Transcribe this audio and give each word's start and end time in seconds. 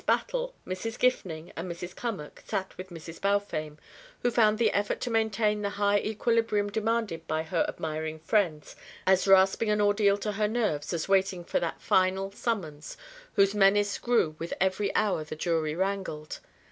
Battle, 0.07 0.55
Mrs. 0.65 0.97
Gifning 0.97 1.53
and 1.55 1.71
Mrs. 1.71 1.95
Cummack 1.95 2.41
sat 2.47 2.75
with 2.75 2.89
Mrs. 2.89 3.21
Balfame, 3.21 3.77
who 4.23 4.31
found 4.31 4.57
the 4.57 4.71
effort 4.71 4.99
to 5.01 5.11
maintain 5.11 5.61
the 5.61 5.69
high 5.77 5.99
equilibrium 5.99 6.71
demanded 6.71 7.27
by 7.27 7.43
her 7.43 7.63
admiring 7.69 8.17
friends 8.17 8.75
as 9.05 9.27
rasping 9.27 9.69
an 9.69 9.79
ordeal 9.79 10.17
to 10.17 10.31
her 10.31 10.47
nerves 10.47 10.91
as 10.91 11.07
waiting 11.07 11.43
for 11.43 11.59
that 11.59 11.83
final 11.83 12.31
summons 12.31 12.97
whose 13.35 13.53
menace 13.53 13.99
grew 13.99 14.35
with 14.39 14.55
every 14.59 14.91
hour 14.95 15.23
the 15.23 15.35
jury 15.35 15.75
wrangled. 15.75 16.39